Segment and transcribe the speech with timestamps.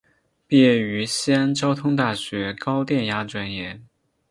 [0.47, 3.79] 毕业于西安交通大学高电压专业。